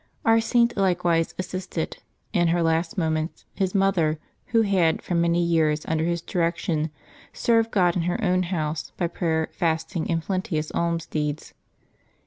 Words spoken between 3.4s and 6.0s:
his mother, who had for many years,